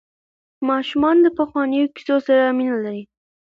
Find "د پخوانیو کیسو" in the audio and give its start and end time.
1.21-2.15